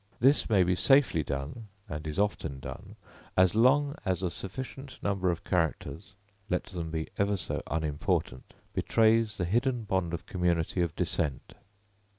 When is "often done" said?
2.17-2.95